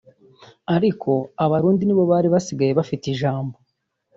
[0.75, 1.11] ariko
[1.45, 3.57] Abarundi nibo bari basigaye bafite ijambo”